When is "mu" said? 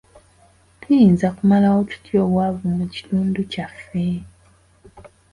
2.77-2.85